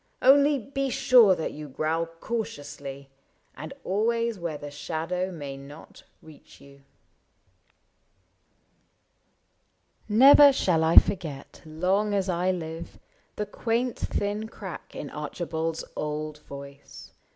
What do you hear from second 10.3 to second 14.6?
shall I forget, long as I live. The quaint thin